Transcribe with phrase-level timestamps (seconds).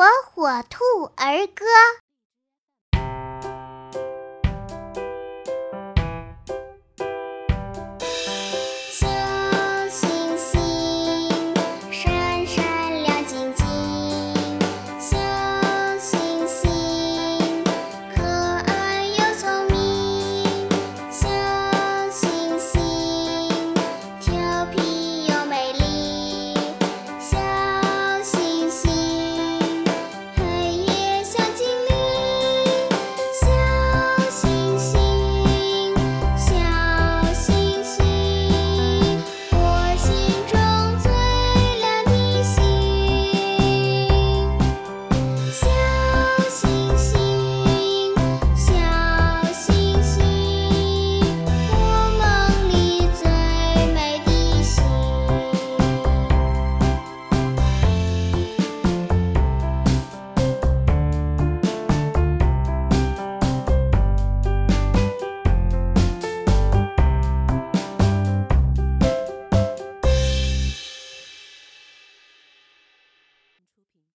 [0.00, 0.82] 火火兔
[1.16, 1.66] 儿歌。